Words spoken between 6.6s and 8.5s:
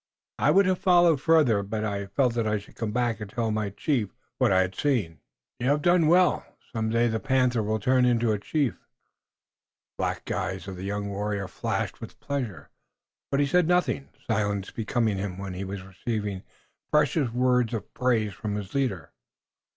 Some day the Panther will turn into a